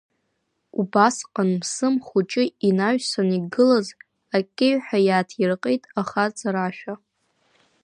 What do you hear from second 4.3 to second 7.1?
акеҩҳәа иааҭирҟьеит ахаҵа рашәа…